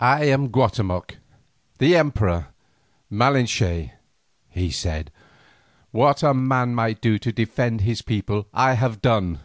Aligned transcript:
"I 0.00 0.24
am 0.24 0.48
Guatemoc, 0.48 1.18
the 1.78 1.94
emperor, 1.94 2.48
Malinche," 3.08 3.92
he 4.48 4.70
said. 4.72 5.12
"What 5.92 6.24
a 6.24 6.34
man 6.34 6.74
might 6.74 7.00
do 7.00 7.20
to 7.20 7.30
defend 7.30 7.82
his 7.82 8.02
people, 8.02 8.48
I 8.52 8.72
have 8.72 9.00
done. 9.00 9.38